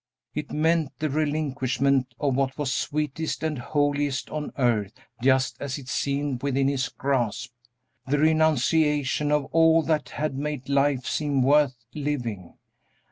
[0.33, 5.87] It meant the relinquishment of what was sweetest and holiest on earth just as it
[5.89, 7.51] seemed within his grasp;
[8.07, 12.55] the renunciation of all that had made life seem worth living!